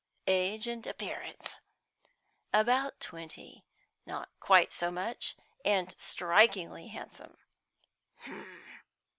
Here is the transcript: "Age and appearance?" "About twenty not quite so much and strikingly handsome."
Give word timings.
"Age 0.25 0.65
and 0.65 0.87
appearance?" 0.87 1.57
"About 2.51 2.99
twenty 2.99 3.67
not 4.07 4.29
quite 4.39 4.73
so 4.73 4.89
much 4.89 5.35
and 5.63 5.93
strikingly 6.01 6.87
handsome." 6.87 7.37